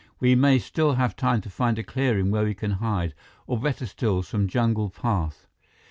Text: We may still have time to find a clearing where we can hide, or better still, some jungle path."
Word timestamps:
We 0.19 0.33
may 0.33 0.57
still 0.57 0.93
have 0.93 1.15
time 1.15 1.41
to 1.41 1.49
find 1.51 1.77
a 1.77 1.83
clearing 1.83 2.31
where 2.31 2.43
we 2.43 2.55
can 2.55 2.71
hide, 2.71 3.13
or 3.45 3.59
better 3.59 3.85
still, 3.85 4.23
some 4.23 4.47
jungle 4.47 4.89
path." 4.89 5.45